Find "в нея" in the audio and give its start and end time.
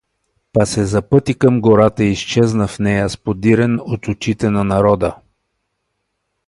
2.67-3.09